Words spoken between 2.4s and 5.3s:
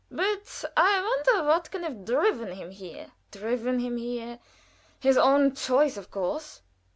him here." "Driven him here? His